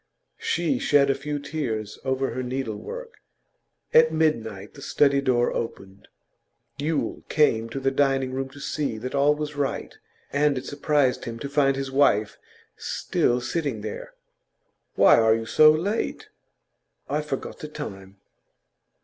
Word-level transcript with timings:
She 0.39 0.79
shed 0.79 1.11
a 1.11 1.13
few 1.13 1.37
tears 1.37 1.99
over 2.03 2.31
her 2.31 2.41
needlework. 2.41 3.21
At 3.93 4.11
midnight 4.11 4.73
the 4.73 4.81
study 4.81 5.21
door 5.21 5.53
opened. 5.53 6.07
Yule 6.79 7.21
came 7.29 7.69
to 7.69 7.79
the 7.79 7.91
dining 7.91 8.31
room 8.33 8.49
to 8.49 8.59
see 8.59 8.97
that 8.97 9.13
all 9.13 9.35
was 9.35 9.55
right, 9.55 9.95
and 10.33 10.57
it 10.57 10.65
surprised 10.65 11.25
him 11.25 11.37
to 11.37 11.47
find 11.47 11.75
his 11.75 11.91
wife 11.91 12.39
still 12.75 13.41
sitting 13.41 13.81
there. 13.81 14.15
'Why 14.95 15.19
are 15.19 15.35
you 15.35 15.45
so 15.45 15.69
late?' 15.69 16.29
'I've 17.07 17.27
forgot 17.27 17.59
the 17.59 17.67
time. 17.67 18.17